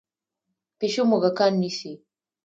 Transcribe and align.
پیشو 0.79 1.03
موږکان 1.11 1.53
نیسي. 1.61 1.93